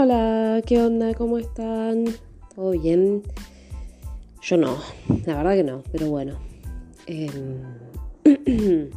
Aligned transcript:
Hola, 0.00 0.62
¿qué 0.64 0.80
onda? 0.80 1.12
¿Cómo 1.14 1.38
están? 1.38 2.04
¿Todo 2.54 2.70
bien? 2.70 3.24
Yo 4.40 4.56
no, 4.56 4.78
la 5.26 5.38
verdad 5.38 5.54
que 5.56 5.64
no, 5.64 5.82
pero 5.90 6.06
bueno. 6.06 6.38
Em, 7.06 7.64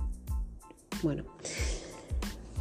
bueno. 1.02 1.24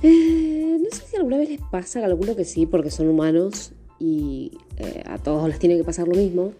Eh, 0.03 0.79
no 0.83 0.91
sé 0.91 1.05
si 1.07 1.17
alguna 1.17 1.37
vez 1.37 1.51
les 1.51 1.61
pasa, 1.61 2.01
calculo 2.01 2.35
que 2.35 2.47
sí, 2.47 2.65
porque 2.65 2.91
son 2.91 3.09
humanos 3.09 3.73
y 3.99 4.53
eh, 4.79 5.03
a 5.05 5.19
todos 5.19 5.47
les 5.47 5.59
tiene 5.59 5.77
que 5.77 5.85
pasar 5.85 6.09
lo 6.09 6.15
mismo. 6.15 6.55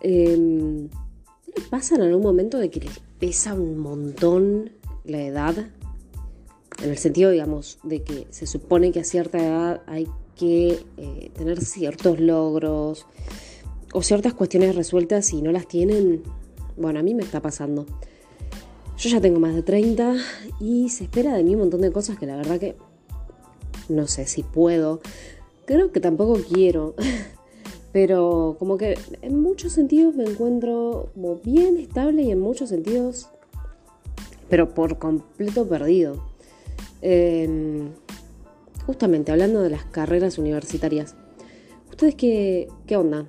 Em, 0.00 0.86
¿No 0.86 1.52
les 1.54 1.68
pasa 1.68 1.94
en 1.94 2.02
algún 2.02 2.24
momento 2.24 2.58
de 2.58 2.68
que 2.68 2.80
les 2.80 2.98
pesa 3.20 3.54
un 3.54 3.78
montón 3.78 4.72
la 5.04 5.22
edad? 5.22 5.54
En 6.82 6.90
el 6.90 6.98
sentido, 6.98 7.30
digamos, 7.30 7.78
de 7.84 8.02
que 8.02 8.26
se 8.30 8.48
supone 8.48 8.90
que 8.90 8.98
a 8.98 9.04
cierta 9.04 9.38
edad 9.38 9.82
hay 9.86 10.08
que 10.36 10.84
eh, 10.96 11.30
tener 11.34 11.64
ciertos 11.64 12.20
logros 12.20 13.06
o 13.92 14.02
ciertas 14.02 14.34
cuestiones 14.34 14.74
resueltas 14.74 15.32
y 15.32 15.42
no 15.42 15.52
las 15.52 15.66
tienen. 15.68 16.22
Bueno, 16.76 17.00
a 17.00 17.02
mí 17.02 17.14
me 17.14 17.22
está 17.22 17.40
pasando. 17.40 17.86
Yo 18.96 19.10
ya 19.10 19.20
tengo 19.20 19.40
más 19.40 19.54
de 19.54 19.62
30 19.62 20.16
y 20.60 20.88
se 20.88 21.04
espera 21.04 21.34
de 21.34 21.42
mí 21.42 21.54
un 21.54 21.60
montón 21.60 21.80
de 21.80 21.92
cosas 21.92 22.18
que 22.18 22.26
la 22.26 22.36
verdad 22.36 22.58
que 22.58 22.76
no 23.88 24.06
sé 24.06 24.26
si 24.26 24.42
puedo. 24.42 25.00
Creo 25.66 25.92
que 25.92 26.00
tampoco 26.00 26.40
quiero. 26.52 26.94
Pero 27.92 28.56
como 28.58 28.78
que 28.78 28.98
en 29.20 29.40
muchos 29.40 29.72
sentidos 29.72 30.14
me 30.14 30.24
encuentro 30.24 31.10
como 31.14 31.36
bien 31.36 31.76
estable 31.76 32.22
y 32.22 32.30
en 32.30 32.40
muchos 32.40 32.70
sentidos, 32.70 33.28
pero 34.48 34.72
por 34.72 34.98
completo 34.98 35.68
perdido. 35.68 36.24
Eh, 37.02 37.90
justamente 38.86 39.32
hablando 39.32 39.62
de 39.62 39.70
las 39.70 39.84
carreras 39.84 40.38
universitarias, 40.38 41.16
¿ustedes 41.90 42.14
qué, 42.14 42.68
qué 42.86 42.96
onda? 42.96 43.26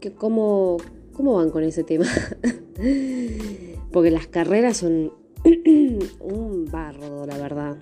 ¿Qué, 0.00 0.12
cómo, 0.12 0.78
¿Cómo 1.12 1.34
van 1.34 1.50
con 1.50 1.62
ese 1.62 1.84
tema? 1.84 2.06
Porque 3.92 4.10
las 4.10 4.26
carreras 4.26 4.78
son 4.78 5.12
un 6.20 6.68
barro, 6.70 7.26
la 7.26 7.36
verdad. 7.36 7.76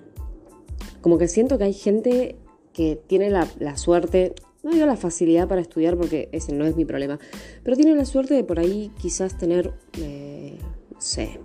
Como 1.01 1.17
que 1.17 1.27
siento 1.27 1.57
que 1.57 1.65
hay 1.65 1.73
gente 1.73 2.35
que 2.73 3.01
tiene 3.07 3.29
la, 3.29 3.47
la 3.59 3.77
suerte, 3.77 4.33
no 4.63 4.71
digo 4.71 4.85
la 4.85 4.97
facilidad 4.97 5.47
para 5.47 5.61
estudiar 5.61 5.97
porque 5.97 6.29
ese 6.31 6.53
no 6.53 6.65
es 6.65 6.75
mi 6.75 6.85
problema, 6.85 7.19
pero 7.63 7.77
tiene 7.77 7.95
la 7.95 8.05
suerte 8.05 8.33
de 8.33 8.43
por 8.43 8.59
ahí 8.59 8.91
quizás 9.01 9.37
tener, 9.37 9.73
eh, 9.97 10.57
no 10.93 11.01
sé, 11.01 11.39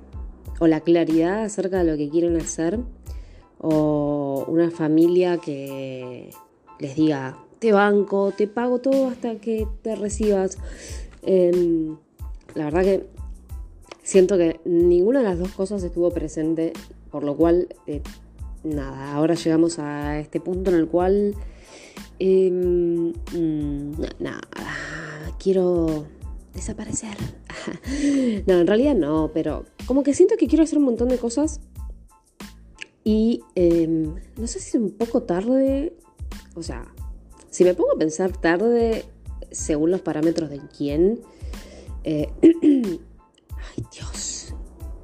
o 0.60 0.66
la 0.66 0.80
claridad 0.80 1.44
acerca 1.44 1.78
de 1.78 1.90
lo 1.90 1.96
que 1.96 2.08
quieren 2.08 2.36
hacer 2.36 2.80
o 3.66 4.44
una 4.46 4.70
familia 4.70 5.38
que 5.38 6.28
les 6.78 6.96
diga, 6.96 7.38
te 7.60 7.72
banco, 7.72 8.30
te 8.36 8.46
pago 8.46 8.78
todo 8.78 9.08
hasta 9.08 9.36
que 9.36 9.66
te 9.80 9.96
recibas. 9.96 10.58
Eh, 11.22 11.94
la 12.54 12.64
verdad 12.64 12.82
que 12.82 13.06
siento 14.02 14.36
que 14.36 14.60
ninguna 14.66 15.20
de 15.20 15.24
las 15.24 15.38
dos 15.38 15.50
cosas 15.52 15.82
estuvo 15.82 16.10
presente, 16.10 16.74
por 17.10 17.24
lo 17.24 17.36
cual, 17.36 17.68
eh, 17.86 18.02
nada, 18.64 19.14
ahora 19.14 19.32
llegamos 19.32 19.78
a 19.78 20.20
este 20.20 20.40
punto 20.40 20.70
en 20.70 20.76
el 20.76 20.86
cual, 20.86 21.34
eh, 22.18 22.50
nada, 24.18 24.42
quiero 25.38 26.04
desaparecer. 26.52 27.16
no, 28.46 28.60
en 28.60 28.66
realidad 28.66 28.94
no, 28.94 29.30
pero 29.32 29.64
como 29.86 30.02
que 30.02 30.12
siento 30.12 30.36
que 30.36 30.48
quiero 30.48 30.64
hacer 30.64 30.76
un 30.76 30.84
montón 30.84 31.08
de 31.08 31.16
cosas 31.16 31.60
y 33.04 33.42
em, 33.54 34.14
no 34.36 34.46
sé 34.46 34.60
si 34.60 34.78
un 34.78 34.90
poco 34.90 35.22
tarde, 35.22 35.94
o 36.54 36.62
sea, 36.62 36.86
si 37.50 37.62
me 37.62 37.74
pongo 37.74 37.92
a 37.92 37.98
pensar 37.98 38.36
tarde, 38.36 39.04
según 39.50 39.90
los 39.90 40.00
parámetros 40.00 40.48
de 40.50 40.60
quién, 40.76 41.20
eh, 42.02 42.28
ay 42.42 43.84
Dios, 43.92 44.54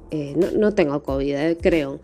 eh, 0.09 0.33
no, 0.35 0.51
no, 0.51 0.73
tengo 0.73 1.01
COVID, 1.03 1.35
eh, 1.35 1.57
creo, 1.61 1.99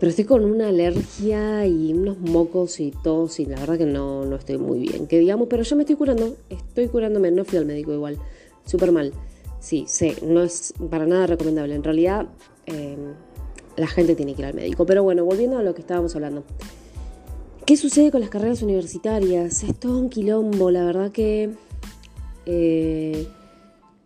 pero 0.00 0.10
estoy 0.10 0.24
con 0.24 0.44
una 0.44 0.68
alergia 0.68 1.66
y 1.66 1.92
unos 1.92 2.18
mocos 2.18 2.80
y 2.80 2.90
tos 2.90 3.38
y 3.40 3.46
la 3.46 3.60
verdad 3.60 3.78
que 3.78 3.86
no, 3.86 4.24
no 4.24 4.36
estoy 4.36 4.58
muy 4.58 4.80
bien, 4.80 5.06
que 5.06 5.18
digamos, 5.18 5.46
pero 5.48 5.62
yo 5.62 5.76
me 5.76 5.82
estoy 5.82 5.96
curando, 5.96 6.36
estoy 6.48 6.88
curándome, 6.88 7.30
no 7.30 7.44
fui 7.44 7.58
al 7.58 7.66
médico 7.66 7.92
igual, 7.92 8.18
súper 8.64 8.92
mal. 8.92 9.12
Sí, 9.60 9.84
sé, 9.88 10.14
no 10.22 10.42
es 10.42 10.74
para 10.90 11.06
nada 11.06 11.26
recomendable. 11.26 11.74
En 11.74 11.82
realidad, 11.82 12.26
eh, 12.66 12.98
la 13.76 13.86
gente 13.86 14.14
tiene 14.14 14.34
que 14.34 14.42
ir 14.42 14.46
al 14.46 14.54
médico. 14.54 14.86
Pero 14.86 15.02
bueno, 15.02 15.24
volviendo 15.24 15.58
a 15.58 15.62
lo 15.62 15.74
que 15.74 15.80
estábamos 15.80 16.14
hablando. 16.14 16.44
¿Qué 17.66 17.76
sucede 17.76 18.10
con 18.10 18.20
las 18.20 18.30
carreras 18.30 18.62
universitarias? 18.62 19.62
Es 19.62 19.78
todo 19.78 19.98
un 19.98 20.10
quilombo, 20.10 20.70
la 20.70 20.84
verdad 20.84 21.10
que... 21.10 21.50
Eh, 22.46 23.26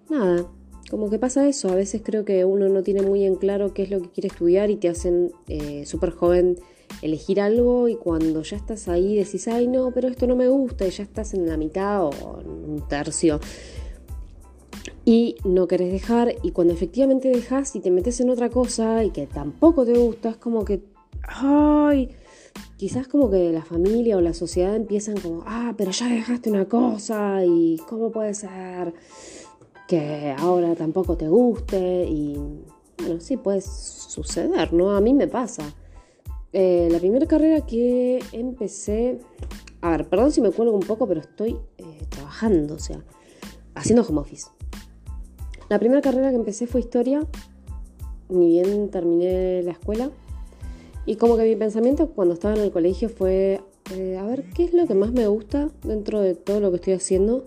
nada, 0.08 0.46
como 0.90 1.10
que 1.10 1.18
pasa 1.18 1.48
eso. 1.48 1.68
A 1.68 1.74
veces 1.74 2.02
creo 2.04 2.24
que 2.24 2.44
uno 2.44 2.68
no 2.68 2.82
tiene 2.82 3.02
muy 3.02 3.24
en 3.24 3.34
claro 3.34 3.74
qué 3.74 3.82
es 3.82 3.90
lo 3.90 4.00
que 4.00 4.10
quiere 4.10 4.28
estudiar 4.28 4.70
y 4.70 4.76
te 4.76 4.88
hacen 4.88 5.32
eh, 5.48 5.84
súper 5.86 6.10
joven 6.10 6.56
elegir 7.02 7.40
algo 7.40 7.88
y 7.88 7.96
cuando 7.96 8.42
ya 8.42 8.56
estás 8.56 8.88
ahí 8.88 9.16
decís, 9.16 9.48
ay 9.48 9.66
no, 9.66 9.90
pero 9.92 10.08
esto 10.08 10.26
no 10.26 10.36
me 10.36 10.48
gusta 10.48 10.86
y 10.86 10.90
ya 10.90 11.02
estás 11.02 11.34
en 11.34 11.48
la 11.48 11.56
mitad 11.56 12.04
o 12.04 12.40
en 12.40 12.48
un 12.48 12.88
tercio 12.88 13.40
y 15.04 15.36
no 15.44 15.66
querés 15.68 15.92
dejar 15.92 16.34
y 16.42 16.52
cuando 16.52 16.74
efectivamente 16.74 17.28
dejas 17.28 17.74
y 17.76 17.80
te 17.80 17.90
metes 17.90 18.20
en 18.20 18.30
otra 18.30 18.50
cosa 18.50 19.04
y 19.04 19.10
que 19.10 19.26
tampoco 19.26 19.84
te 19.84 19.96
gusta, 19.96 20.30
es 20.30 20.36
como 20.36 20.64
que, 20.64 20.82
ay, 21.22 22.10
quizás 22.76 23.08
como 23.08 23.30
que 23.30 23.52
la 23.52 23.64
familia 23.64 24.16
o 24.16 24.20
la 24.20 24.34
sociedad 24.34 24.76
empiezan 24.76 25.18
como, 25.20 25.42
ah, 25.46 25.74
pero 25.76 25.90
ya 25.90 26.08
dejaste 26.08 26.50
una 26.50 26.66
cosa 26.66 27.44
y 27.44 27.80
cómo 27.88 28.10
puede 28.10 28.34
ser 28.34 28.94
que 29.86 30.34
ahora 30.38 30.74
tampoco 30.74 31.16
te 31.16 31.28
guste 31.28 32.04
y 32.04 32.36
bueno, 32.98 33.20
sí 33.20 33.36
puede 33.36 33.62
suceder, 33.62 34.72
¿no? 34.72 34.94
A 34.94 35.00
mí 35.00 35.14
me 35.14 35.28
pasa. 35.28 35.64
Eh, 36.52 36.88
la 36.90 36.98
primera 36.98 37.26
carrera 37.26 37.64
que 37.64 38.22
empecé, 38.32 39.18
a 39.80 39.90
ver, 39.90 40.08
perdón 40.08 40.32
si 40.32 40.40
me 40.40 40.50
cuelgo 40.50 40.74
un 40.74 40.86
poco, 40.86 41.06
pero 41.06 41.20
estoy 41.20 41.58
eh, 41.78 42.06
trabajando, 42.08 42.74
o 42.74 42.78
sea, 42.78 43.02
haciendo 43.74 44.02
home 44.02 44.20
office. 44.20 44.48
La 45.68 45.78
primera 45.78 46.00
carrera 46.00 46.30
que 46.30 46.36
empecé 46.36 46.66
fue 46.66 46.80
historia, 46.80 47.26
ni 48.30 48.48
bien 48.48 48.90
terminé 48.90 49.62
la 49.62 49.72
escuela. 49.72 50.10
Y 51.04 51.16
como 51.16 51.36
que 51.36 51.44
mi 51.44 51.56
pensamiento 51.56 52.08
cuando 52.08 52.34
estaba 52.34 52.54
en 52.54 52.62
el 52.62 52.70
colegio 52.70 53.10
fue, 53.10 53.60
eh, 53.94 54.16
a 54.18 54.24
ver, 54.24 54.44
¿qué 54.54 54.64
es 54.64 54.72
lo 54.72 54.86
que 54.86 54.94
más 54.94 55.12
me 55.12 55.26
gusta 55.26 55.70
dentro 55.82 56.20
de 56.20 56.34
todo 56.34 56.60
lo 56.60 56.70
que 56.70 56.76
estoy 56.76 56.92
haciendo? 56.94 57.44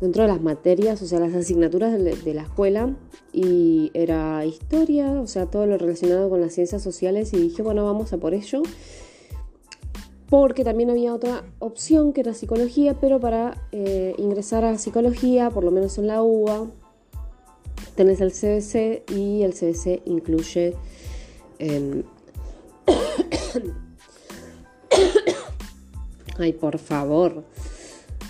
Dentro 0.00 0.22
de 0.22 0.28
las 0.28 0.40
materias, 0.40 1.02
o 1.02 1.06
sea, 1.06 1.18
las 1.18 1.34
asignaturas 1.34 1.92
de, 1.92 2.34
la 2.34 2.42
escuela. 2.42 2.94
Y 3.32 3.90
era 3.94 4.44
historia, 4.44 5.10
o 5.20 5.26
sea, 5.26 5.46
todo 5.46 5.66
lo 5.66 5.78
relacionado 5.78 6.28
con 6.28 6.40
las 6.40 6.52
ciencias 6.52 6.82
sociales. 6.82 7.32
Y 7.32 7.38
dije, 7.38 7.62
bueno, 7.62 7.84
vamos 7.84 8.12
a 8.12 8.18
por 8.18 8.34
ello. 8.34 8.62
Porque 10.28 10.64
también 10.64 10.90
había 10.90 11.12
otra 11.12 11.44
opción 11.58 12.12
que 12.12 12.20
era 12.20 12.34
psicología, 12.34 12.98
pero 13.00 13.20
para 13.20 13.68
eh, 13.72 14.14
ingresar 14.18 14.64
a 14.64 14.78
psicología, 14.78 15.50
por 15.50 15.62
lo 15.62 15.70
menos 15.70 15.98
en 15.98 16.06
la 16.06 16.22
UBA, 16.22 16.68
tenés 17.94 18.20
el 18.20 18.32
CBC 18.32 19.10
y 19.10 19.42
el 19.42 19.52
CBC 19.54 20.02
incluye 20.06 20.74
eh... 21.58 22.02
ay 26.38 26.52
por 26.52 26.78
favor. 26.78 27.44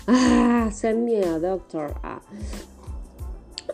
Ah 0.07 0.69
send 0.71 1.05
me 1.05 1.23
a 1.23 1.39
doctor. 1.39 1.93
Ah. 2.03 2.21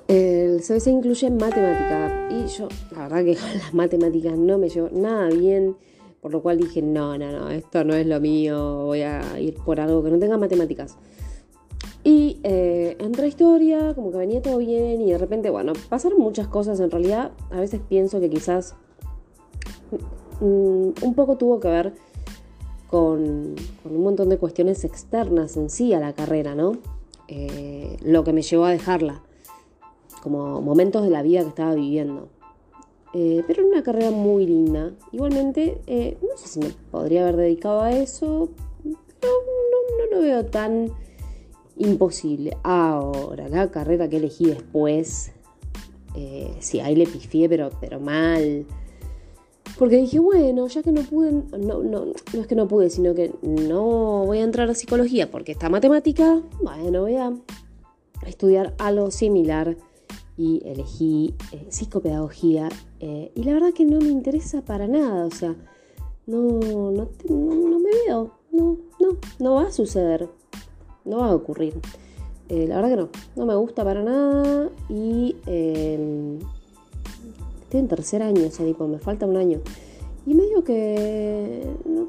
el 0.07 0.61
CBC 0.61 0.87
incluye 0.87 1.29
matemática 1.29 2.29
y 2.31 2.47
yo 2.47 2.67
la 2.91 3.07
verdad 3.07 3.23
que 3.23 3.35
con 3.41 3.57
las 3.57 3.73
matemáticas 3.73 4.37
no 4.37 4.57
me 4.57 4.69
llevo 4.69 4.89
nada 4.91 5.27
bien 5.29 5.75
por 6.21 6.31
lo 6.31 6.41
cual 6.41 6.57
dije 6.57 6.81
no 6.81 7.17
no 7.17 7.31
no 7.31 7.49
esto 7.49 7.83
no 7.83 7.93
es 7.93 8.05
lo 8.05 8.19
mío 8.19 8.85
voy 8.85 9.01
a 9.01 9.39
ir 9.39 9.55
por 9.55 9.79
algo 9.79 10.03
que 10.03 10.11
no 10.11 10.19
tenga 10.19 10.37
matemáticas 10.37 10.97
y 12.09 12.39
eh, 12.41 12.97
entré 12.99 13.25
a 13.25 13.27
historia, 13.27 13.93
como 13.93 14.11
que 14.11 14.17
venía 14.17 14.41
todo 14.41 14.57
bien 14.57 14.99
y 14.99 15.11
de 15.11 15.17
repente, 15.19 15.51
bueno, 15.51 15.73
pasaron 15.89 16.19
muchas 16.19 16.47
cosas. 16.47 16.79
En 16.79 16.89
realidad, 16.89 17.31
a 17.51 17.59
veces 17.59 17.81
pienso 17.87 18.19
que 18.19 18.31
quizás 18.31 18.75
mm, 20.41 20.89
un 21.03 21.13
poco 21.15 21.37
tuvo 21.37 21.59
que 21.59 21.67
ver 21.67 21.93
con, 22.87 23.53
con, 23.83 23.95
un 23.95 24.03
montón 24.03 24.29
de 24.29 24.39
cuestiones 24.39 24.83
externas 24.85 25.55
en 25.55 25.69
sí 25.69 25.93
a 25.93 25.99
la 25.99 26.13
carrera, 26.13 26.55
¿no? 26.55 26.79
Eh, 27.27 27.97
lo 28.01 28.23
que 28.23 28.33
me 28.33 28.41
llevó 28.41 28.65
a 28.65 28.71
dejarla, 28.71 29.21
como 30.23 30.61
momentos 30.61 31.03
de 31.03 31.11
la 31.11 31.21
vida 31.21 31.43
que 31.43 31.49
estaba 31.49 31.75
viviendo. 31.75 32.29
Eh, 33.13 33.43
pero 33.45 33.61
era 33.61 33.71
una 33.71 33.83
carrera 33.83 34.09
muy 34.09 34.47
linda. 34.47 34.93
Igualmente, 35.11 35.79
eh, 35.85 36.17
no 36.23 36.35
sé 36.37 36.47
si 36.47 36.59
me 36.59 36.69
podría 36.89 37.21
haber 37.21 37.37
dedicado 37.37 37.81
a 37.81 37.91
eso, 37.91 38.49
pero 38.83 39.33
no, 39.71 40.05
no 40.05 40.15
lo 40.15 40.21
veo 40.23 40.45
tan 40.47 40.91
imposible. 41.79 42.55
Ahora, 42.63 43.49
la 43.49 43.71
carrera 43.71 44.07
que 44.07 44.17
elegí 44.17 44.45
después, 44.45 45.31
eh, 46.15 46.53
sí, 46.59 46.79
ahí 46.79 46.95
le 46.95 47.07
pifié, 47.07 47.49
pero, 47.49 47.71
pero 47.81 47.99
mal. 47.99 48.65
Porque 49.77 49.97
dije, 49.97 50.19
bueno, 50.19 50.67
ya 50.67 50.83
que 50.83 50.91
no 50.91 51.01
pude, 51.01 51.31
no, 51.31 51.81
no, 51.83 52.05
no 52.05 52.41
es 52.41 52.47
que 52.47 52.55
no 52.55 52.67
pude, 52.67 52.89
sino 52.89 53.15
que 53.15 53.31
no 53.41 54.25
voy 54.25 54.39
a 54.39 54.43
entrar 54.43 54.69
a 54.69 54.75
psicología 54.75 55.31
porque 55.31 55.53
está 55.53 55.69
matemática, 55.69 56.41
bueno, 56.61 57.01
voy 57.01 57.15
a 57.15 57.33
estudiar 58.25 58.75
algo 58.77 59.09
similar 59.09 59.77
y 60.37 60.61
elegí 60.65 61.33
eh, 61.51 61.65
psicopedagogía 61.69 62.69
eh, 62.99 63.31
y 63.35 63.43
la 63.43 63.53
verdad 63.53 63.73
que 63.73 63.85
no 63.85 63.99
me 63.99 64.09
interesa 64.09 64.61
para 64.61 64.87
nada, 64.87 65.25
o 65.25 65.31
sea, 65.31 65.55
no, 66.27 66.59
no, 66.59 67.09
no, 67.29 67.79
me 67.79 67.89
veo, 68.05 68.33
no, 68.51 68.77
no, 68.99 69.17
no 69.39 69.55
va 69.55 69.67
a 69.67 69.71
suceder, 69.71 70.29
no 71.09 71.17
va 71.17 71.29
a 71.29 71.35
ocurrir. 71.35 71.73
Eh, 72.47 72.65
la 72.67 72.75
verdad 72.75 72.89
que 72.89 72.95
no, 72.95 73.09
no 73.35 73.45
me 73.45 73.55
gusta 73.55 73.83
para 73.83 74.01
nada 74.01 74.69
y 74.89 75.35
em, 75.45 76.39
estoy 77.63 77.79
en 77.79 77.87
tercer 77.87 78.23
año, 78.23 78.47
o 78.47 78.51
sea, 78.51 78.65
tipo, 78.65 78.87
me 78.87 78.99
falta 78.99 79.25
un 79.25 79.37
año. 79.37 79.59
Y 80.25 80.33
me 80.33 80.43
digo 80.43 80.63
que 80.63 81.65
no, 81.85 82.07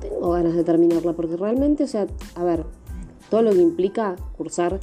tengo 0.00 0.30
ganas 0.30 0.54
de 0.54 0.64
terminarla, 0.64 1.12
porque 1.12 1.36
realmente, 1.36 1.84
o 1.84 1.86
sea, 1.86 2.06
a 2.34 2.44
ver, 2.44 2.64
todo 3.30 3.42
lo 3.42 3.52
que 3.52 3.60
implica 3.60 4.16
cursar 4.36 4.78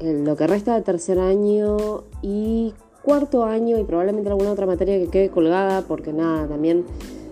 lo 0.00 0.36
que 0.36 0.46
resta 0.46 0.74
de 0.74 0.82
tercer 0.82 1.18
año 1.18 2.04
y 2.22 2.72
cuarto 3.02 3.44
año 3.44 3.78
y 3.78 3.84
probablemente 3.84 4.30
alguna 4.30 4.52
otra 4.52 4.66
materia 4.66 4.98
que 4.98 5.08
quede 5.08 5.30
colgada, 5.30 5.82
porque 5.82 6.12
nada, 6.12 6.46
también 6.46 6.84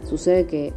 sucede 0.09 0.47
que 0.47 0.73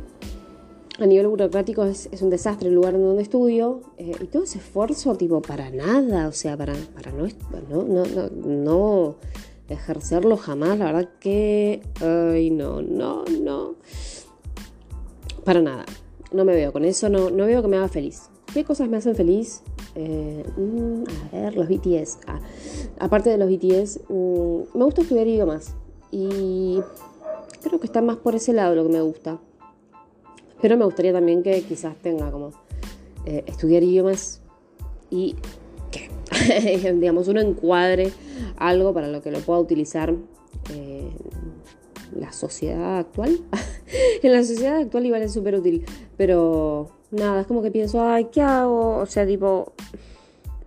a 1.00 1.06
nivel 1.06 1.28
burocrático 1.28 1.86
es, 1.86 2.10
un 2.22 2.30
desastre 2.30 2.70
el 2.70 2.76
lugar 2.76 2.94
donde 2.94 3.22
estudio 3.22 3.82
eh, 3.98 4.12
y 4.22 4.26
todo 4.26 4.44
ese 4.44 4.58
esfuerzo 4.58 5.16
tipo 5.16 5.42
para 5.42 5.70
nada, 5.70 6.28
o 6.28 6.32
sea, 6.32 6.58
para, 6.58 6.74
para 6.94 7.12
no, 7.12 7.28
no, 7.70 8.06
no, 8.06 8.30
no 8.30 9.16
ejercerlo 9.70 10.36
jamás, 10.38 10.78
la 10.80 10.86
verdad 10.86 11.10
que, 11.20 11.82
ay, 12.02 12.50
no, 12.50 12.82
no, 12.82 13.24
no, 13.26 13.76
para 15.44 15.62
nada, 15.62 15.86
no 16.32 16.44
me 16.44 16.54
veo 16.54 16.74
con 16.74 16.86
eso, 16.86 17.10
no, 17.10 17.30
no 17.30 17.46
veo 17.46 17.62
que 17.62 17.68
me 17.68 17.78
haga 17.78 17.88
feliz. 17.88 18.30
¿Qué 18.54 18.64
cosas 18.64 18.90
me 18.90 18.98
hacen 18.98 19.16
feliz? 19.16 19.62
Eh, 19.94 20.44
mm, 20.58 21.04
a 21.34 21.38
ver, 21.38 21.56
los 21.56 21.68
BTS. 21.68 22.18
Ah, 22.26 22.40
aparte 23.00 23.30
de 23.30 23.38
los 23.38 23.48
BTS, 23.48 24.02
mm, 24.10 24.78
me 24.78 24.86
gusta 24.86 25.02
estudiar 25.02 25.28
idiomas 25.28 25.76
y 26.12 26.80
creo 27.62 27.80
que 27.80 27.86
está 27.86 28.02
más 28.02 28.18
por 28.18 28.34
ese 28.34 28.54
lado 28.54 28.74
lo 28.74 28.84
que 28.84 28.94
me 28.94 29.02
gusta. 29.02 29.40
Pero 30.62 30.78
me 30.78 30.86
gustaría 30.86 31.14
también 31.14 31.44
que 31.44 31.62
quizás 31.64 31.96
tenga 32.02 32.32
como 32.32 32.52
eh, 33.26 33.44
estudiar 33.48 33.84
idiomas 33.84 34.42
y 35.10 35.36
que, 35.92 36.10
digamos, 36.94 37.28
uno 37.28 37.42
encuadre 37.42 38.12
algo 38.58 38.94
para 38.94 39.08
lo 39.08 39.22
que 39.22 39.32
lo 39.32 39.40
pueda 39.40 39.60
utilizar 39.60 40.14
eh, 40.74 41.10
la 42.16 42.32
sociedad 42.32 43.00
actual. 43.00 43.40
en 44.24 44.34
la 44.34 44.44
sociedad 44.44 44.78
actual 44.78 45.06
igual 45.06 45.22
es 45.22 45.34
súper 45.34 45.56
útil, 45.56 45.86
pero 46.18 46.90
nada, 47.12 47.42
es 47.42 47.48
como 47.48 47.62
que 47.62 47.72
pienso, 47.72 48.02
ay, 48.02 48.26
¿qué 48.32 48.42
hago? 48.42 48.98
O 48.98 49.06
sea, 49.06 49.26
tipo, 49.26 49.74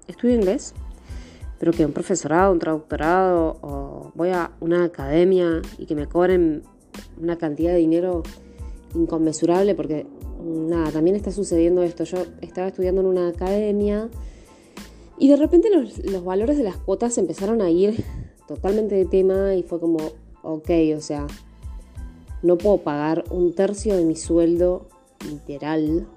estudio 0.08 0.34
inglés, 0.34 0.74
pero 1.58 1.72
que 1.72 1.84
un 1.84 1.92
profesorado, 1.92 2.52
un 2.52 2.58
traductorado, 2.58 3.58
o 3.62 4.12
voy 4.14 4.30
a 4.30 4.52
una 4.60 4.84
academia 4.84 5.62
y 5.78 5.86
que 5.86 5.94
me 5.94 6.06
cobren 6.06 6.62
una 7.20 7.36
cantidad 7.38 7.72
de 7.72 7.78
dinero 7.78 8.22
inconmensurable, 8.94 9.74
porque 9.74 10.06
nada, 10.42 10.90
también 10.90 11.16
está 11.16 11.30
sucediendo 11.30 11.82
esto. 11.82 12.04
Yo 12.04 12.18
estaba 12.40 12.68
estudiando 12.68 13.00
en 13.00 13.06
una 13.06 13.28
academia 13.28 14.08
y 15.18 15.28
de 15.28 15.36
repente 15.36 15.68
los, 15.70 16.24
valores 16.24 16.56
de 16.56 16.64
las 16.64 16.76
cuotas 16.76 17.16
empezaron 17.18 17.62
a 17.62 17.70
ir 17.70 18.04
totalmente 18.48 18.94
de 18.94 19.04
tema 19.04 19.54
y 19.54 19.62
fue 19.62 19.78
como, 19.78 19.98
ok, 20.42 20.70
o 20.96 21.00
sea, 21.00 21.26
no 22.42 22.58
puedo 22.58 22.78
pagar 22.78 23.24
un 23.30 23.54
tercio 23.54 23.96
de 23.96 24.04
mi 24.04 24.16
sueldo 24.16 24.88
literal 25.28 26.08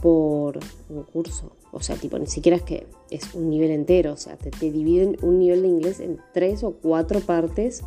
por 0.00 0.58
un 0.90 1.04
curso. 1.04 1.52
O 1.70 1.80
sea, 1.80 1.96
tipo, 1.96 2.18
ni 2.18 2.26
siquiera 2.26 2.56
es 2.56 2.62
que 2.62 2.86
es 3.10 3.34
un 3.34 3.48
nivel 3.48 3.70
entero. 3.70 4.12
O 4.12 4.16
sea, 4.16 4.36
te, 4.36 4.50
dividen 4.70 5.16
un 5.22 5.38
nivel 5.38 5.62
de 5.62 5.68
inglés 5.68 6.00
en 6.00 6.18
tres 6.34 6.64
o 6.64 6.72
cuatro 6.72 7.20
partes. 7.20 7.82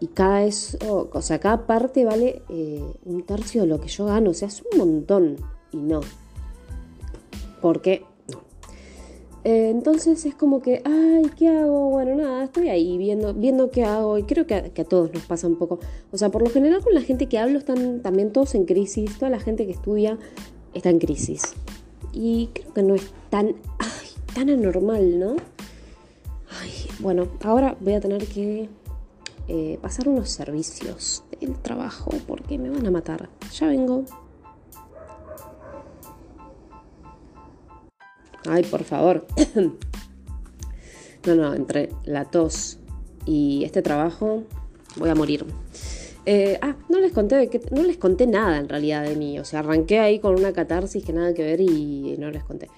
Y 0.00 0.08
cada 0.08 0.44
eso, 0.44 1.10
o 1.12 1.22
sea, 1.22 1.40
cada 1.40 1.66
parte 1.66 2.04
vale 2.04 2.42
eh, 2.48 2.84
un 3.04 3.22
tercio 3.24 3.62
de 3.62 3.66
lo 3.66 3.80
que 3.80 3.88
yo 3.88 4.06
gano. 4.06 4.30
O 4.30 4.34
sea, 4.34 4.48
es 4.48 4.62
un 4.72 4.78
montón. 4.78 5.36
Y 5.72 5.78
no. 5.78 6.00
Porque 7.60 8.04
eh, 9.44 9.70
entonces 9.70 10.26
es 10.26 10.34
como 10.34 10.60
que, 10.60 10.82
ay, 10.84 11.30
¿qué 11.36 11.48
hago? 11.48 11.90
Bueno, 11.90 12.16
nada, 12.16 12.44
estoy 12.44 12.68
ahí 12.68 12.98
viendo, 12.98 13.32
viendo 13.32 13.70
qué 13.70 13.84
hago 13.84 14.18
y 14.18 14.24
creo 14.24 14.46
que 14.46 14.54
a, 14.54 14.84
todos 14.84 15.12
nos 15.12 15.24
pasa 15.24 15.46
un 15.46 15.56
poco. 15.56 15.78
O 16.12 16.18
sea, 16.18 16.28
por 16.28 16.42
lo 16.42 16.50
general 16.50 16.82
con 16.82 16.94
la 16.94 17.00
gente 17.00 17.28
que 17.28 17.38
hablo 17.38 17.58
están 17.58 18.02
también 18.02 18.32
todos 18.32 18.54
en 18.54 18.66
crisis, 18.66 19.16
toda 19.16 19.30
la 19.30 19.40
gente 19.40 19.64
que 19.64 19.72
estudia 19.72 20.18
está 20.74 20.90
en 20.90 20.98
crisis. 20.98 21.54
Y 22.12 22.50
creo 22.52 22.74
que 22.74 22.82
no 22.82 22.94
es 22.94 23.10
tan, 23.30 23.54
tan 24.34 24.50
anormal, 24.50 25.18
¿no? 25.18 25.36
Ay, 26.60 26.70
bueno, 26.98 27.28
ahora 27.42 27.76
voy 27.80 27.94
a 27.94 28.00
tener 28.00 28.26
que 28.26 28.68
eh, 29.48 29.78
pasar 29.80 30.08
unos 30.08 30.28
servicios 30.28 31.24
del 31.40 31.58
trabajo 31.58 32.10
porque 32.26 32.58
me 32.58 32.70
van 32.70 32.86
a 32.86 32.90
matar. 32.90 33.30
Ya 33.52 33.66
vengo. 33.66 34.04
Ay, 38.46 38.62
por 38.64 38.84
favor. 38.84 39.26
no, 41.26 41.34
no, 41.34 41.54
entre 41.54 41.90
la 42.04 42.26
tos 42.26 42.78
y 43.26 43.64
este 43.64 43.82
trabajo 43.82 44.44
voy 44.96 45.10
a 45.10 45.14
morir. 45.14 45.46
Eh, 46.26 46.58
ah, 46.60 46.76
no 46.90 47.00
les 47.00 47.12
conté 47.12 47.48
que, 47.48 47.60
no 47.70 47.82
les 47.82 47.96
conté 47.96 48.26
nada 48.26 48.58
en 48.58 48.68
realidad 48.68 49.02
de 49.02 49.16
mí. 49.16 49.38
O 49.38 49.44
sea, 49.44 49.60
arranqué 49.60 49.98
ahí 49.98 50.18
con 50.18 50.34
una 50.34 50.52
catarsis 50.52 51.02
que 51.02 51.12
nada 51.12 51.32
que 51.32 51.42
ver 51.42 51.60
y 51.60 52.16
no 52.18 52.30
les 52.30 52.44
conté. 52.44 52.68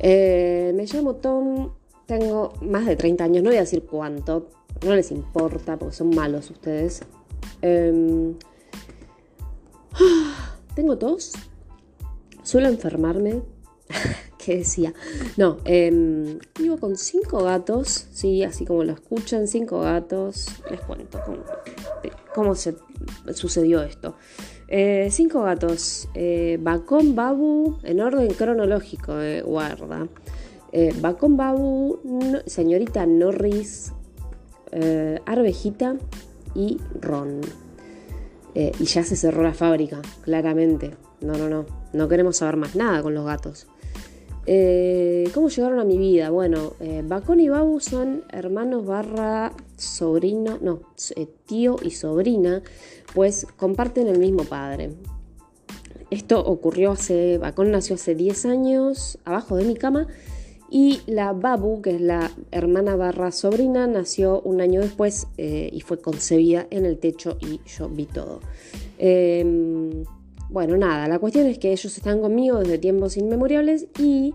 Eh, 0.00 0.72
me 0.74 0.86
llamo 0.86 1.14
Tom, 1.14 1.70
tengo 2.10 2.54
más 2.60 2.86
de 2.86 2.96
30 2.96 3.22
años, 3.22 3.44
no 3.44 3.50
voy 3.50 3.58
a 3.58 3.60
decir 3.60 3.84
cuánto, 3.84 4.48
no 4.84 4.96
les 4.96 5.12
importa 5.12 5.78
porque 5.78 5.94
son 5.94 6.10
malos 6.10 6.50
ustedes. 6.50 7.02
Em, 7.62 8.34
tengo 10.74 10.98
tos, 10.98 11.34
suelo 12.42 12.66
enfermarme. 12.66 13.42
¿Qué 14.44 14.56
decía? 14.56 14.92
No, 15.36 15.58
eh, 15.64 16.38
vivo 16.58 16.78
con 16.78 16.96
cinco 16.96 17.44
gatos, 17.44 18.08
sí, 18.10 18.42
así 18.42 18.64
como 18.66 18.82
lo 18.82 18.92
escuchan, 18.92 19.46
cinco 19.46 19.80
gatos. 19.82 20.48
Les 20.68 20.80
cuento 20.80 21.20
cómo, 22.34 22.56
se 22.56 22.74
sucedió 23.34 23.82
esto. 23.82 24.16
Eh, 24.66 25.08
cinco 25.12 25.42
gatos. 25.42 26.08
Eh, 26.14 26.58
Bacón 26.60 27.14
Babu, 27.14 27.78
en 27.84 28.00
orden 28.00 28.34
cronológico, 28.34 29.12
guarda. 29.44 30.08
Eh, 30.72 30.94
Bacón 31.00 31.36
Babu, 31.36 31.98
señorita 32.46 33.06
Norris, 33.06 33.92
Arvejita 35.26 35.96
y 36.54 36.78
Ron. 37.00 37.40
y 38.54 38.84
ya 38.84 39.02
se 39.02 39.16
cerró 39.16 39.42
la 39.42 39.54
fábrica, 39.54 40.00
claramente. 40.22 40.92
No, 41.20 41.34
no, 41.34 41.48
no. 41.48 41.66
No 41.92 42.08
queremos 42.08 42.36
saber 42.36 42.56
más 42.56 42.76
nada 42.76 43.02
con 43.02 43.14
los 43.14 43.24
gatos. 43.24 43.66
Eh, 44.46 45.30
¿Cómo 45.34 45.48
llegaron 45.48 45.80
a 45.80 45.84
mi 45.84 45.98
vida? 45.98 46.30
Bueno, 46.30 46.72
eh, 46.80 47.02
Bacón 47.04 47.40
y 47.40 47.48
Babu 47.48 47.78
son 47.80 48.24
hermanos 48.32 48.86
barra 48.86 49.52
sobrino, 49.76 50.58
no, 50.60 50.80
eh, 51.14 51.28
tío 51.46 51.76
y 51.82 51.90
sobrina, 51.90 52.62
pues 53.14 53.46
comparten 53.56 54.08
el 54.08 54.18
mismo 54.18 54.44
padre. 54.44 54.92
Esto 56.10 56.40
ocurrió 56.40 56.92
hace, 56.92 57.38
Bacón 57.38 57.70
nació 57.70 57.94
hace 57.94 58.14
10 58.14 58.46
años, 58.46 59.18
abajo 59.24 59.56
de 59.56 59.64
mi 59.64 59.76
cama, 59.76 60.08
y 60.70 61.00
la 61.06 61.32
Babu, 61.32 61.82
que 61.82 61.96
es 61.96 62.00
la 62.00 62.30
hermana 62.50 62.96
barra 62.96 63.32
sobrina, 63.32 63.86
nació 63.86 64.40
un 64.42 64.60
año 64.60 64.80
después 64.80 65.26
y 65.36 65.80
fue 65.80 66.00
concebida 66.00 66.66
en 66.70 66.86
el 66.86 66.98
techo 66.98 67.36
y 67.40 67.60
yo 67.66 67.88
vi 67.88 68.06
todo. 68.06 68.40
Em, 68.98 70.04
bueno, 70.50 70.76
nada, 70.76 71.08
la 71.08 71.18
cuestión 71.18 71.46
es 71.46 71.58
que 71.58 71.72
ellos 71.72 71.96
están 71.96 72.20
conmigo 72.20 72.58
desde 72.58 72.78
tiempos 72.78 73.16
inmemoriales 73.16 73.86
y 73.98 74.34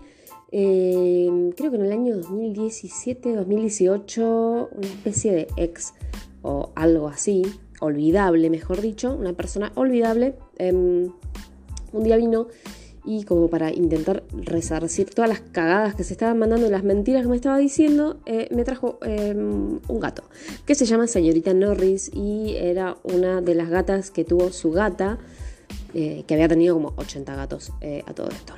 eh, 0.50 1.50
creo 1.56 1.70
que 1.70 1.76
en 1.76 1.84
el 1.84 1.92
año 1.92 2.16
2017, 2.16 3.34
2018, 3.34 4.70
una 4.74 4.86
especie 4.86 5.32
de 5.32 5.48
ex 5.56 5.92
o 6.42 6.70
algo 6.74 7.08
así, 7.08 7.42
olvidable, 7.80 8.48
mejor 8.48 8.80
dicho, 8.80 9.14
una 9.14 9.34
persona 9.34 9.72
olvidable, 9.74 10.36
em, 10.58 11.12
un 11.92 12.02
día 12.02 12.16
vino 12.16 12.46
y 13.06 13.24
como 13.24 13.48
para 13.48 13.72
intentar 13.72 14.24
resarcir 14.32 15.08
todas 15.10 15.30
las 15.30 15.40
cagadas 15.40 15.94
que 15.94 16.04
se 16.04 16.12
estaban 16.12 16.38
mandando 16.38 16.68
las 16.68 16.82
mentiras 16.82 17.22
que 17.22 17.28
me 17.28 17.36
estaba 17.36 17.56
diciendo, 17.56 18.18
eh, 18.26 18.48
me 18.50 18.64
trajo 18.64 18.98
em, 19.02 19.78
un 19.88 20.00
gato 20.00 20.24
que 20.66 20.74
se 20.74 20.84
llama 20.84 21.06
señorita 21.06 21.54
Norris 21.54 22.10
y 22.12 22.56
era 22.56 22.96
una 23.04 23.40
de 23.40 23.54
las 23.54 23.70
gatas 23.70 24.10
que 24.10 24.24
tuvo 24.24 24.50
su 24.50 24.72
gata 24.72 25.18
eh, 25.94 26.24
que 26.26 26.34
había 26.34 26.48
tenido 26.48 26.74
como 26.74 26.92
80 26.96 27.36
gatos 27.36 27.72
eh, 27.80 28.02
a 28.06 28.12
todo 28.12 28.28
esto. 28.28 28.54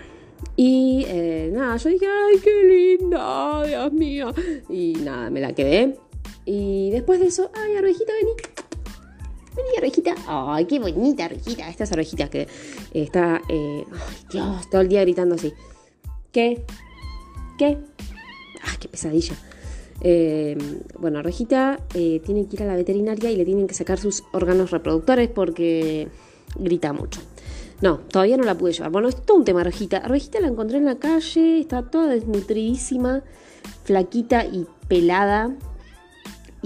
Y 0.57 1.05
nada, 1.53 1.77
yo 1.77 1.91
dije, 1.91 2.07
ay, 2.07 2.39
qué 2.43 2.99
linda, 2.99 3.65
Dios 3.67 3.93
mío. 3.93 4.33
Y 4.69 4.95
nada, 5.05 5.31
me 5.31 5.41
la 5.41 5.53
quedé. 5.53 5.99
Y 6.45 6.91
después 6.91 7.21
de 7.21 7.27
eso, 7.27 7.51
ay, 7.55 7.77
Arvejita, 7.77 8.13
vení. 8.13 8.68
Vení, 9.59 9.77
orejita. 9.77 10.15
Ay, 10.29 10.67
qué 10.67 10.79
bonita 10.79 11.27
orejita. 11.27 11.69
Esta 11.69 11.85
es 11.85 11.93
orejita 11.93 12.31
que 12.31 12.47
está. 12.95 13.43
Eh, 13.49 13.85
ay, 13.91 14.17
Dios, 14.31 14.71
todo 14.71 14.83
el 14.83 14.89
día 14.89 15.01
gritando 15.01 15.35
así. 15.35 15.53
¿Qué? 16.31 16.65
¿Qué? 17.59 17.79
Ay, 18.63 18.77
qué 18.79 18.89
pesadilla. 18.89 19.35
Eh, 20.01 20.57
bueno, 20.99 21.23
Rejita 21.23 21.81
eh, 21.95 22.21
tiene 22.25 22.47
que 22.47 22.55
ir 22.55 22.63
a 22.63 22.67
la 22.67 22.77
veterinaria 22.77 23.33
y 23.33 23.37
le 23.37 23.45
tienen 23.45 23.67
que 23.67 23.75
sacar 23.75 23.99
sus 23.99 24.23
órganos 24.33 24.71
reproductores 24.71 25.29
porque 25.29 26.09
grita 26.57 26.93
mucho. 26.93 27.21
No, 27.81 27.99
todavía 27.99 28.37
no 28.37 28.45
la 28.45 28.57
pude 28.57 28.73
llevar. 28.73 28.93
Bueno, 28.93 29.09
es 29.09 29.17
todo 29.17 29.37
un 29.37 29.45
tema, 29.45 29.65
Rejita. 29.65 30.01
Rejita 30.01 30.41
la 30.41 30.49
encontré 30.49 30.79
en 30.79 30.85
la 30.85 30.99
calle, 30.99 31.61
está 31.61 31.83
toda 31.83 32.07
desnutridísima, 32.09 33.23
flaquita 33.85 34.45
y 34.45 34.67
pelada. 34.87 35.57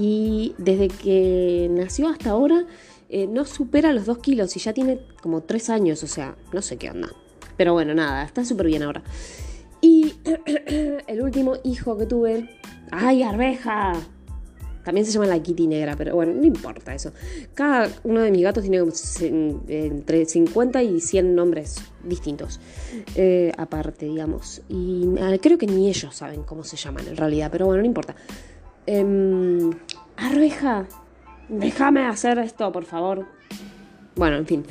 Y 0.04 0.56
desde 0.58 0.88
que 0.88 1.68
nació 1.70 2.08
hasta 2.08 2.30
ahora 2.30 2.66
eh, 3.08 3.28
no 3.28 3.44
supera 3.44 3.92
los 3.92 4.04
2 4.04 4.18
kilos 4.18 4.56
y 4.56 4.58
ya 4.58 4.72
tiene 4.72 4.98
como 5.22 5.42
3 5.42 5.70
años, 5.70 6.02
o 6.02 6.08
sea, 6.08 6.34
no 6.52 6.60
sé 6.60 6.76
qué 6.76 6.90
onda. 6.90 7.08
Pero 7.56 7.72
bueno, 7.72 7.94
nada, 7.94 8.24
está 8.24 8.44
súper 8.44 8.66
bien 8.66 8.82
ahora. 8.82 9.04
Y 9.80 10.14
el 11.06 11.22
último 11.22 11.54
hijo 11.62 11.96
que 11.96 12.06
tuve 12.06 12.48
¡Ay, 12.90 13.22
arveja! 13.22 13.92
También 14.84 15.06
se 15.06 15.12
llama 15.12 15.26
la 15.26 15.40
Kitty 15.40 15.68
negra, 15.68 15.94
pero 15.96 16.16
bueno, 16.16 16.32
no 16.34 16.46
importa 16.46 16.92
eso. 16.92 17.12
Cada 17.54 17.88
uno 18.02 18.22
de 18.22 18.32
mis 18.32 18.42
gatos 18.42 18.64
tiene 18.64 18.84
entre 19.68 20.24
50 20.24 20.82
y 20.82 21.00
100 21.00 21.36
nombres 21.36 21.76
distintos. 22.02 22.58
Eh, 23.14 23.52
aparte, 23.56 24.06
digamos. 24.06 24.62
Y 24.68 25.10
ah, 25.20 25.36
creo 25.40 25.58
que 25.58 25.68
ni 25.68 25.88
ellos 25.88 26.12
saben 26.16 26.42
cómo 26.42 26.64
se 26.64 26.76
llaman 26.76 27.06
en 27.06 27.16
realidad, 27.16 27.50
pero 27.52 27.66
bueno, 27.66 27.82
no 27.82 27.86
importa. 27.86 28.16
Eh, 28.86 29.70
arveja, 30.16 30.86
déjame 31.48 32.06
hacer 32.06 32.38
esto, 32.38 32.70
por 32.72 32.84
favor. 32.84 33.26
Bueno, 34.16 34.36
en 34.36 34.46
fin. 34.46 34.64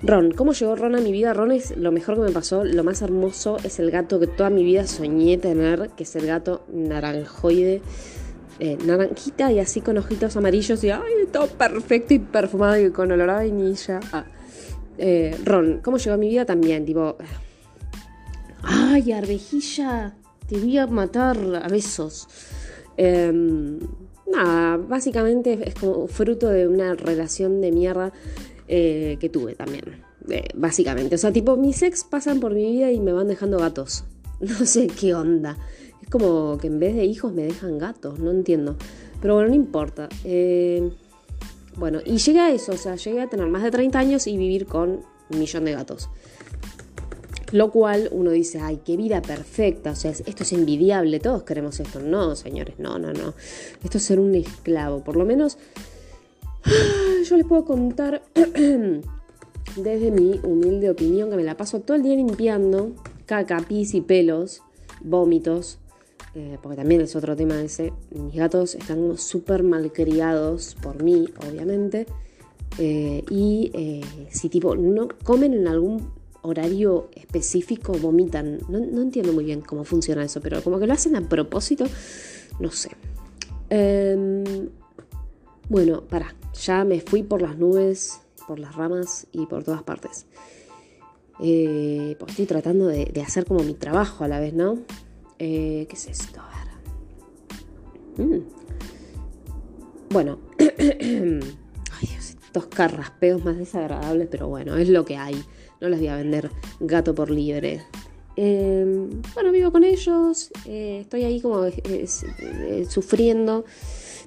Ron, 0.00 0.30
¿cómo 0.30 0.52
llegó 0.52 0.76
Ron 0.76 0.94
a 0.94 1.00
mi 1.00 1.10
vida? 1.10 1.34
Ron 1.34 1.50
es 1.50 1.76
lo 1.76 1.90
mejor 1.90 2.14
que 2.14 2.20
me 2.22 2.30
pasó, 2.30 2.64
lo 2.64 2.84
más 2.84 3.02
hermoso, 3.02 3.56
es 3.64 3.80
el 3.80 3.90
gato 3.90 4.20
que 4.20 4.28
toda 4.28 4.48
mi 4.48 4.62
vida 4.62 4.86
soñé 4.86 5.38
tener, 5.38 5.90
que 5.96 6.04
es 6.04 6.14
el 6.14 6.26
gato 6.26 6.64
naranjoide, 6.72 7.82
eh, 8.60 8.78
naranjita 8.84 9.50
y 9.50 9.58
así 9.58 9.80
con 9.80 9.98
ojitos 9.98 10.36
amarillos 10.36 10.84
y 10.84 10.90
ay, 10.90 11.26
todo 11.32 11.48
perfecto 11.48 12.14
y 12.14 12.20
perfumado 12.20 12.78
y 12.78 12.90
con 12.92 13.10
olor 13.10 13.30
a 13.30 13.34
vainilla. 13.34 13.98
Ah. 14.12 14.24
Eh, 14.98 15.36
Ron, 15.44 15.80
¿cómo 15.82 15.96
llegó 15.96 16.14
a 16.14 16.18
mi 16.18 16.28
vida? 16.28 16.44
También, 16.44 16.84
tipo, 16.84 17.16
ay, 18.62 19.10
arvejilla, 19.10 20.14
te 20.46 20.58
voy 20.58 20.78
a 20.78 20.86
matar 20.86 21.36
a 21.60 21.68
besos. 21.68 22.28
Em, 22.98 23.78
nada, 24.26 24.76
básicamente 24.76 25.58
es 25.64 25.74
como 25.74 26.08
fruto 26.08 26.48
de 26.48 26.66
una 26.66 26.94
relación 26.94 27.60
de 27.60 27.70
mierda 27.70 28.12
eh, 28.66 29.16
que 29.20 29.28
tuve 29.28 29.54
también, 29.54 30.02
básicamente. 30.54 31.14
O 31.14 31.18
sea, 31.18 31.32
tipo, 31.32 31.56
mis 31.56 31.80
ex 31.82 32.04
pasan 32.04 32.40
por 32.40 32.54
mi 32.54 32.72
vida 32.72 32.90
y 32.90 33.00
me 33.00 33.12
van 33.12 33.28
dejando 33.28 33.58
gatos. 33.58 34.04
No 34.40 34.66
sé 34.66 34.86
qué 34.86 35.14
onda. 35.14 35.56
Es 36.00 36.08
como 36.10 36.58
que 36.58 36.68
en 36.68 36.78
vez 36.78 36.94
de 36.94 37.04
hijos 37.04 37.32
me 37.32 37.42
dejan 37.42 37.76
gatos, 37.76 38.20
no 38.20 38.30
entiendo. 38.30 38.76
Pero 39.20 39.34
bueno, 39.34 39.48
no 39.48 39.54
importa. 39.56 40.08
Eh, 40.22 40.92
bueno, 41.76 41.98
y 42.04 42.18
llegué 42.18 42.40
a 42.40 42.50
eso, 42.50 42.72
o 42.72 42.76
sea, 42.76 42.94
llegué 42.94 43.20
a 43.20 43.28
tener 43.28 43.46
más 43.48 43.64
de 43.64 43.72
30 43.72 43.98
años 43.98 44.26
y 44.28 44.36
vivir 44.36 44.66
con 44.66 45.00
un 45.30 45.38
millón 45.38 45.64
de 45.64 45.72
gatos. 45.72 46.08
Lo 47.52 47.70
cual 47.70 48.08
uno 48.12 48.30
dice, 48.30 48.60
ay, 48.60 48.80
qué 48.84 48.96
vida 48.96 49.22
perfecta, 49.22 49.92
o 49.92 49.94
sea, 49.94 50.10
esto 50.10 50.42
es 50.42 50.52
envidiable, 50.52 51.18
todos 51.18 51.44
queremos 51.44 51.80
esto. 51.80 52.00
No, 52.00 52.36
señores, 52.36 52.74
no, 52.78 52.98
no, 52.98 53.12
no. 53.12 53.34
Esto 53.82 53.98
es 53.98 54.04
ser 54.04 54.20
un 54.20 54.34
esclavo, 54.34 55.02
por 55.02 55.16
lo 55.16 55.24
menos 55.24 55.58
yo 57.28 57.36
les 57.36 57.46
puedo 57.46 57.64
contar 57.64 58.22
desde 59.76 60.10
mi 60.10 60.40
humilde 60.42 60.90
opinión 60.90 61.30
que 61.30 61.36
me 61.36 61.44
la 61.44 61.56
paso 61.56 61.80
todo 61.80 61.96
el 61.96 62.02
día 62.02 62.16
limpiando 62.16 62.92
caca, 63.26 63.58
pis 63.68 63.94
y 63.94 64.00
pelos, 64.00 64.62
vómitos, 65.02 65.78
eh, 66.34 66.58
porque 66.62 66.76
también 66.76 67.02
es 67.02 67.14
otro 67.14 67.36
tema 67.36 67.60
ese. 67.60 67.92
Mis 68.10 68.34
gatos 68.34 68.74
están 68.74 69.18
súper 69.18 69.62
malcriados 69.62 70.76
por 70.82 71.02
mí, 71.02 71.28
obviamente. 71.46 72.06
Eh, 72.78 73.24
y 73.30 73.70
eh, 73.74 74.28
si 74.30 74.48
tipo 74.48 74.76
no 74.76 75.08
comen 75.24 75.52
en 75.52 75.68
algún 75.68 76.10
horario 76.42 77.10
específico, 77.14 77.92
vomitan. 77.92 78.58
No, 78.68 78.78
no, 78.78 79.02
entiendo 79.02 79.32
muy 79.32 79.44
bien 79.44 79.60
cómo 79.60 79.84
funciona 79.84 80.24
eso, 80.24 80.40
pero 80.40 80.62
como 80.62 80.78
que 80.78 80.86
lo 80.86 80.92
hacen 80.92 81.16
a 81.16 81.28
propósito, 81.28 81.84
no 82.60 82.70
sé. 82.70 82.90
Em, 83.70 84.68
bueno, 85.68 86.02
para, 86.02 86.34
ya 86.54 86.84
me 86.84 87.00
fui 87.00 87.22
por 87.22 87.42
las 87.42 87.58
nubes, 87.58 88.20
por 88.46 88.58
las 88.58 88.74
ramas 88.74 89.26
y 89.32 89.46
por 89.46 89.64
todas 89.64 89.82
partes. 89.82 90.26
Eh, 91.40 92.16
pues 92.18 92.30
estoy 92.30 92.46
tratando 92.46 92.86
de, 92.86 93.12
hacer 93.24 93.44
como 93.44 93.62
mi 93.62 93.74
trabajo 93.74 94.24
a 94.24 94.28
la 94.28 94.40
vez, 94.40 94.54
¿no? 94.54 94.78
Eh, 95.38 95.86
¿Qué 95.88 95.94
es 95.94 96.06
esto? 96.06 96.40
A 96.40 96.50
ver. 98.16 98.26
Mm. 98.26 98.44
Bueno. 100.10 100.38
Estos 102.48 102.66
carraspeos 102.68 103.44
más 103.44 103.58
desagradables, 103.58 104.26
pero 104.30 104.48
bueno, 104.48 104.74
es 104.76 104.88
lo 104.88 105.04
que 105.04 105.18
hay. 105.18 105.44
No 105.80 105.88
les 105.88 105.98
voy 105.98 106.08
a 106.08 106.16
vender 106.16 106.50
gato 106.80 107.14
por 107.14 107.30
libre. 107.30 107.82
Em, 108.36 109.22
bueno, 109.34 109.52
vivo 109.52 109.72
con 109.72 109.84
ellos. 109.84 110.50
Eh, 110.66 111.00
estoy 111.02 111.24
ahí 111.24 111.40
como 111.40 111.64
sufriendo 112.88 113.64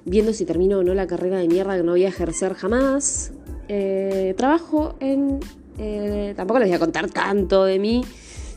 viendo 0.04 0.32
si 0.32 0.44
termino 0.44 0.78
o 0.78 0.82
no 0.82 0.94
la 0.94 1.06
carrera 1.06 1.38
de 1.38 1.48
mierda 1.48 1.76
que 1.76 1.82
no 1.82 1.92
voy 1.92 2.04
a 2.04 2.08
ejercer 2.08 2.54
jamás. 2.54 3.32
Eh, 3.68 4.34
trabajo 4.36 4.96
en... 5.00 5.40
Eh, 5.78 6.34
tampoco 6.36 6.58
les 6.60 6.68
voy 6.68 6.76
a 6.76 6.78
contar 6.78 7.10
tanto 7.10 7.64
de 7.64 7.78
mí, 7.78 8.04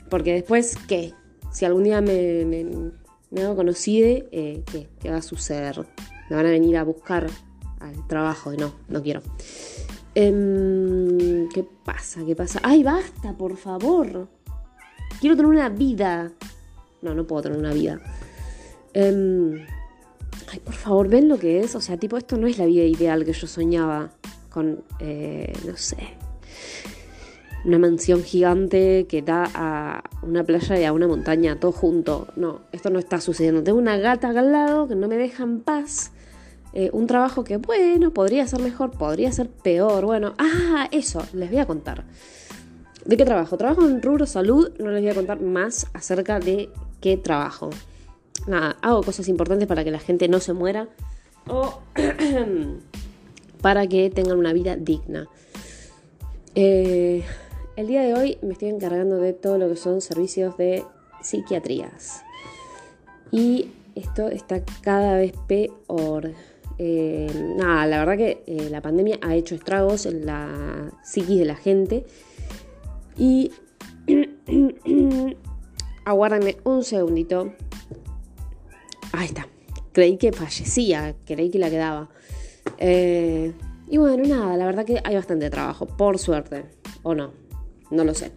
porque 0.09 0.33
después, 0.33 0.75
¿qué? 0.87 1.13
Si 1.51 1.63
algún 1.63 1.83
día 1.85 2.01
me, 2.01 2.43
me, 2.45 3.41
hago 3.41 3.55
conocida, 3.55 4.07
eh, 4.31 4.63
¿qué? 4.69 4.89
¿qué 4.99 5.09
va 5.09 5.17
a 5.17 5.21
suceder? 5.21 5.85
Me 6.29 6.35
van 6.35 6.45
a 6.45 6.49
venir 6.49 6.75
a 6.75 6.83
buscar 6.83 7.27
al 7.79 8.07
trabajo 8.07 8.53
y 8.53 8.57
no, 8.57 8.73
no 8.89 9.01
quiero. 9.01 9.21
Em, 10.15 11.49
¿Qué 11.49 11.65
pasa? 11.83 12.23
¿Qué 12.25 12.35
pasa? 12.35 12.59
¡Ay, 12.63 12.83
basta, 12.83 13.33
por 13.33 13.57
favor! 13.57 14.29
Quiero 15.19 15.35
tener 15.35 15.51
una 15.51 15.69
vida. 15.69 16.31
No, 17.01 17.13
no 17.13 17.27
puedo 17.27 17.43
tener 17.43 17.57
una 17.57 17.73
vida. 17.73 17.99
Em, 18.93 19.65
ay, 20.51 20.59
por 20.59 20.73
favor, 20.73 21.09
ven 21.09 21.27
lo 21.27 21.37
que 21.37 21.59
es. 21.59 21.75
O 21.75 21.81
sea, 21.81 21.97
tipo, 21.97 22.17
esto 22.17 22.37
no 22.37 22.47
es 22.47 22.57
la 22.57 22.65
vida 22.65 22.83
ideal 22.83 23.25
que 23.25 23.33
yo 23.33 23.45
soñaba 23.45 24.11
con, 24.49 24.83
eh, 24.99 25.51
no 25.67 25.75
sé, 25.75 25.97
una 27.65 27.79
mansión 27.79 28.23
gigante 28.23 29.05
que 29.09 29.21
da 29.21 29.49
a 29.53 30.03
una 30.21 30.43
playa 30.43 30.79
y 30.79 30.85
a 30.85 30.93
una 30.93 31.07
montaña, 31.07 31.59
todo 31.59 31.71
junto. 31.71 32.27
No, 32.35 32.61
esto 32.71 32.89
no 32.89 32.99
está 32.99 33.19
sucediendo. 33.19 33.63
Tengo 33.63 33.79
una 33.79 33.97
gata 33.97 34.29
acá 34.29 34.39
al 34.39 34.51
lado 34.51 34.87
que 34.87 34.95
no 34.95 35.09
me 35.09 35.17
deja 35.17 35.43
en 35.43 35.59
paz. 35.59 36.11
Eh, 36.75 36.89
un 36.93 37.07
trabajo 37.07 37.43
que, 37.43 37.57
bueno, 37.57 38.11
podría 38.11 38.45
ser 38.45 38.61
mejor, 38.61 38.91
podría 38.91 39.31
ser 39.31 39.49
peor. 39.49 40.05
Bueno, 40.05 40.35
ah, 40.37 40.87
eso, 40.91 41.25
les 41.33 41.49
voy 41.49 41.59
a 41.59 41.65
contar. 41.65 42.03
¿De 43.05 43.17
qué 43.17 43.25
trabajo? 43.25 43.57
Trabajo 43.57 43.87
en 43.87 44.01
rubro 44.01 44.25
salud, 44.25 44.71
no 44.77 44.91
les 44.91 45.01
voy 45.01 45.11
a 45.11 45.15
contar 45.15 45.41
más 45.41 45.87
acerca 45.93 46.39
de 46.39 46.69
qué 47.01 47.17
trabajo 47.17 47.69
nada, 48.47 48.77
hago 48.81 49.03
cosas 49.03 49.27
importantes 49.27 49.67
para 49.67 49.83
que 49.83 49.91
la 49.91 49.99
gente 49.99 50.27
no 50.27 50.39
se 50.39 50.53
muera 50.53 50.87
o 51.47 51.79
para 53.61 53.87
que 53.87 54.09
tengan 54.09 54.37
una 54.37 54.53
vida 54.53 54.75
digna. 54.75 55.27
Eh, 56.55 57.23
el 57.75 57.87
día 57.87 58.01
de 58.01 58.13
hoy 58.13 58.37
me 58.41 58.53
estoy 58.53 58.69
encargando 58.69 59.17
de 59.17 59.33
todo 59.33 59.57
lo 59.57 59.67
que 59.67 59.75
son 59.75 60.01
servicios 60.01 60.57
de 60.57 60.83
psiquiatrías. 61.21 62.23
Y 63.31 63.71
esto 63.95 64.29
está 64.29 64.63
cada 64.81 65.17
vez 65.17 65.33
peor. 65.47 66.31
Eh, 66.77 67.53
nada, 67.57 67.87
la 67.87 67.99
verdad 67.99 68.17
que 68.17 68.43
eh, 68.47 68.69
la 68.69 68.81
pandemia 68.81 69.17
ha 69.21 69.35
hecho 69.35 69.55
estragos 69.55 70.05
en 70.05 70.25
la 70.25 70.91
psiquis 71.03 71.39
de 71.39 71.45
la 71.45 71.55
gente. 71.55 72.05
Y 73.17 73.51
aguárdenme 76.05 76.57
un 76.63 76.83
segundito. 76.83 77.53
Ahí 79.11 79.27
está. 79.27 79.47
Creí 79.93 80.17
que 80.17 80.33
fallecía, 80.33 81.15
creí 81.25 81.49
que 81.49 81.59
la 81.59 81.69
quedaba. 81.69 82.09
Eh, 82.77 83.53
y 83.87 83.97
bueno, 83.97 84.23
nada, 84.27 84.57
la 84.57 84.65
verdad 84.65 84.85
que 84.85 84.99
hay 85.03 85.15
bastante 85.15 85.49
trabajo, 85.49 85.85
por 85.85 86.19
suerte. 86.19 86.65
O 87.03 87.15
no, 87.15 87.31
no 87.91 88.03
lo 88.03 88.13
sé. 88.13 88.31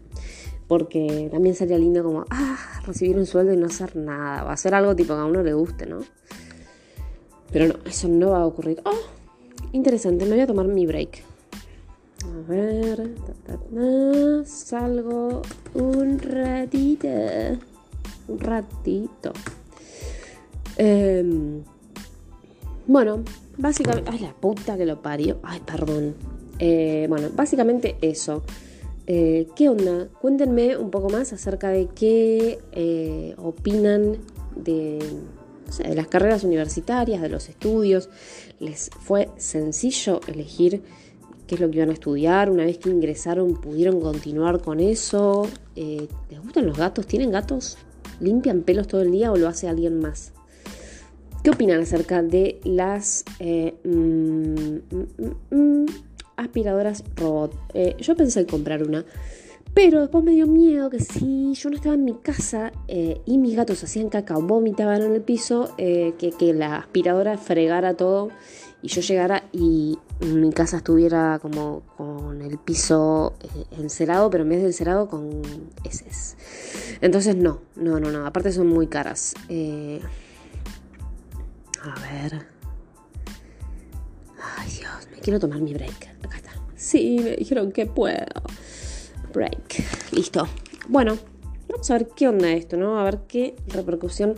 Porque 0.68 1.28
también 1.32 1.54
sería 1.54 1.78
lindo 1.78 2.04
como, 2.04 2.26
ah, 2.30 2.82
recibir 2.86 3.16
un 3.16 3.26
sueldo 3.26 3.52
y 3.52 3.56
no 3.56 3.66
hacer 3.66 3.96
nada. 3.96 4.44
O 4.44 4.50
hacer 4.50 4.74
algo 4.74 4.94
tipo 4.94 5.14
que 5.14 5.20
a 5.20 5.24
uno 5.24 5.42
le 5.42 5.54
guste, 5.54 5.86
¿no? 5.86 6.00
Pero 7.50 7.68
no, 7.68 7.74
eso 7.86 8.08
no 8.08 8.30
va 8.30 8.42
a 8.42 8.46
ocurrir. 8.46 8.80
Oh, 8.84 8.92
interesante, 9.72 10.24
me 10.24 10.32
voy 10.32 10.40
a 10.40 10.46
tomar 10.46 10.66
mi 10.66 10.86
break. 10.86 11.22
A 12.24 12.50
ver, 12.50 13.14
salgo 14.44 15.42
un 15.74 16.18
ratito. 16.18 17.08
Un 18.28 18.40
ratito. 18.40 19.32
Em, 20.76 21.62
bueno, 22.86 23.22
básicamente. 23.56 24.10
Ay, 24.10 24.18
la 24.20 24.32
puta 24.32 24.76
que 24.76 24.84
lo 24.84 25.00
parió. 25.00 25.38
Ay, 25.42 25.60
perdón. 25.64 26.14
Eh, 26.58 27.06
bueno, 27.08 27.28
básicamente 27.34 27.96
eso. 28.00 28.42
Eh, 29.06 29.48
¿Qué 29.56 29.68
onda? 29.68 30.08
Cuéntenme 30.20 30.76
un 30.76 30.90
poco 30.90 31.08
más 31.08 31.32
acerca 31.32 31.70
de 31.70 31.86
qué 31.86 32.58
eh, 32.72 33.34
opinan 33.38 34.18
de, 34.54 34.98
de 35.76 35.94
las 35.94 36.08
carreras 36.08 36.44
universitarias, 36.44 37.20
de 37.20 37.28
los 37.28 37.48
estudios. 37.48 38.08
¿Les 38.58 38.90
fue 39.00 39.28
sencillo 39.36 40.20
elegir 40.26 40.82
qué 41.46 41.54
es 41.54 41.60
lo 41.60 41.70
que 41.70 41.76
iban 41.76 41.90
a 41.90 41.92
estudiar? 41.92 42.50
Una 42.50 42.64
vez 42.64 42.78
que 42.78 42.88
ingresaron, 42.88 43.54
¿pudieron 43.60 44.00
continuar 44.00 44.60
con 44.60 44.80
eso? 44.80 45.46
¿Les 45.76 46.40
gustan 46.42 46.66
los 46.66 46.76
gatos? 46.76 47.06
¿Tienen 47.06 47.30
gatos? 47.30 47.78
¿Limpian 48.20 48.62
pelos 48.62 48.88
todo 48.88 49.02
el 49.02 49.12
día 49.12 49.30
o 49.30 49.36
lo 49.36 49.48
hace 49.48 49.68
alguien 49.68 50.00
más? 50.00 50.32
¿Qué 51.42 51.50
opinan 51.50 51.80
acerca 51.80 52.22
de 52.22 52.60
las 52.64 53.24
eh, 53.38 53.74
mm, 53.84 54.78
mm, 55.50 55.56
mm, 55.56 55.86
aspiradoras 56.36 57.04
robot? 57.16 57.54
Eh, 57.74 57.96
yo 58.00 58.16
pensé 58.16 58.40
en 58.40 58.46
comprar 58.46 58.82
una, 58.82 59.04
pero 59.80 60.00
después 60.00 60.24
me 60.24 60.32
dio 60.32 60.48
miedo 60.48 60.90
que 60.90 60.98
si 60.98 61.54
yo 61.54 61.70
no 61.70 61.76
estaba 61.76 61.94
en 61.94 62.04
mi 62.04 62.14
casa 62.14 62.72
eh, 62.88 63.20
y 63.26 63.38
mis 63.38 63.54
gatos 63.54 63.84
hacían 63.84 64.08
caca 64.08 64.36
o 64.36 64.42
vomitaban 64.42 65.02
en 65.02 65.14
el 65.14 65.22
piso, 65.22 65.72
que, 65.76 66.34
que, 66.36 66.52
la 66.52 66.78
aspiradora 66.78 67.38
fregara 67.38 67.94
todo 67.94 68.30
y 68.82 68.88
yo 68.88 69.02
llegara 69.02 69.44
y 69.52 69.96
mi 70.18 70.50
casa 70.50 70.78
estuviera 70.78 71.38
como 71.40 71.82
con 71.96 72.42
el 72.42 72.58
piso 72.58 73.34
encerado, 73.70 74.30
pero 74.30 74.42
en 74.42 74.50
vez 74.50 74.62
de 74.62 74.66
encerado 74.66 75.06
con 75.06 75.42
heces. 75.84 76.36
Entonces 77.00 77.36
no, 77.36 77.60
no, 77.76 78.00
no, 78.00 78.10
no. 78.10 78.26
Aparte 78.26 78.50
son 78.50 78.66
muy 78.66 78.88
caras. 78.88 79.36
A 79.46 79.50
ver. 82.00 82.48
Ay, 84.56 84.70
Dios, 84.76 85.08
me 85.12 85.18
quiero 85.20 85.38
tomar 85.38 85.60
mi 85.60 85.72
break. 85.72 86.16
Acá 86.24 86.36
está. 86.36 86.50
Sí, 86.74 87.20
me 87.22 87.36
dijeron 87.36 87.70
que 87.70 87.86
puedo. 87.86 88.26
Break. 89.32 90.12
Listo. 90.12 90.48
Bueno, 90.88 91.18
vamos 91.68 91.90
a 91.90 91.94
ver 91.94 92.08
qué 92.08 92.28
onda 92.28 92.50
esto, 92.52 92.76
¿no? 92.76 92.98
A 92.98 93.04
ver 93.04 93.20
qué 93.28 93.56
repercusión 93.68 94.34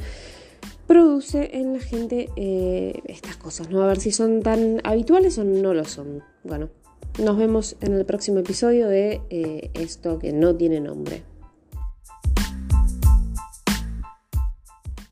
produce 0.86 1.56
en 1.56 1.74
la 1.74 1.80
gente 1.80 2.28
eh, 2.36 3.00
estas 3.04 3.36
cosas, 3.36 3.70
¿no? 3.70 3.82
A 3.82 3.86
ver 3.86 4.00
si 4.00 4.10
son 4.10 4.42
tan 4.42 4.80
habituales 4.84 5.38
o 5.38 5.44
no 5.44 5.72
lo 5.72 5.84
son. 5.84 6.22
Bueno, 6.42 6.68
nos 7.18 7.36
vemos 7.36 7.76
en 7.80 7.94
el 7.94 8.04
próximo 8.04 8.40
episodio 8.40 8.88
de 8.88 9.20
eh, 9.30 9.70
esto 9.74 10.18
que 10.18 10.32
no 10.32 10.56
tiene 10.56 10.80
nombre. 10.80 11.22